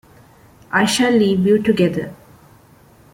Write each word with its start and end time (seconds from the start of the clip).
I 0.71 0.85
shall 0.85 1.11
leave 1.11 1.45
you 1.45 1.61
together. 1.61 2.15